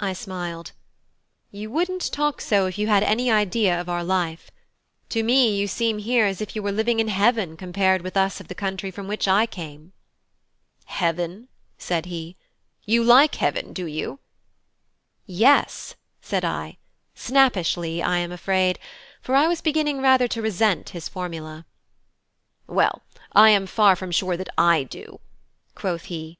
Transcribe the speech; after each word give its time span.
I 0.00 0.14
smiled. 0.14 0.72
"You 1.50 1.70
wouldn't 1.70 2.10
talk 2.12 2.40
so 2.40 2.64
if 2.64 2.78
you 2.78 2.86
had 2.86 3.02
any 3.02 3.30
idea 3.30 3.78
of 3.78 3.90
our 3.90 4.02
life. 4.02 4.50
To 5.10 5.22
me 5.22 5.54
you 5.54 5.66
seem 5.68 5.98
here 5.98 6.24
as 6.24 6.40
if 6.40 6.56
you 6.56 6.62
were 6.62 6.72
living 6.72 6.98
in 6.98 7.08
heaven 7.08 7.58
compared 7.58 8.00
with 8.00 8.16
us 8.16 8.40
of 8.40 8.48
the 8.48 8.54
country 8.54 8.90
from 8.90 9.06
which 9.06 9.28
I 9.28 9.44
came." 9.44 9.92
"Heaven?" 10.86 11.48
said 11.76 12.06
he: 12.06 12.38
"you 12.84 13.04
like 13.04 13.34
heaven, 13.34 13.74
do 13.74 13.84
you?" 13.84 14.20
"Yes," 15.26 15.94
said 16.22 16.42
I 16.42 16.78
snappishly, 17.14 18.02
I 18.02 18.16
am 18.16 18.32
afraid; 18.32 18.78
for 19.20 19.34
I 19.34 19.46
was 19.46 19.60
beginning 19.60 20.00
rather 20.00 20.26
to 20.26 20.40
resent 20.40 20.88
his 20.96 21.06
formula. 21.06 21.66
"Well, 22.66 23.02
I 23.34 23.50
am 23.50 23.66
far 23.66 23.94
from 23.94 24.10
sure 24.10 24.38
that 24.38 24.48
I 24.56 24.84
do," 24.84 25.20
quoth 25.74 26.04
he. 26.06 26.38